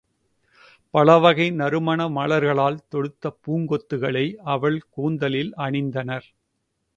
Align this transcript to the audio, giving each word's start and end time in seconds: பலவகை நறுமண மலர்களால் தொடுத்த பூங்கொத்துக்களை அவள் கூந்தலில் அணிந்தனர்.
பலவகை 0.93 1.45
நறுமண 1.51 2.07
மலர்களால் 2.09 2.79
தொடுத்த 2.87 3.33
பூங்கொத்துக்களை 3.45 4.25
அவள் 4.47 4.79
கூந்தலில் 4.89 5.53
அணிந்தனர். 5.57 6.27